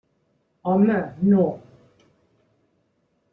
[0.69, 0.87] Home,
[1.33, 1.43] no.